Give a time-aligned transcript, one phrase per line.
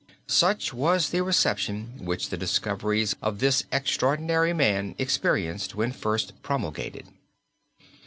[0.25, 7.05] Such was the reception which the discoveries of this extraordinary man experienced when first promulgated.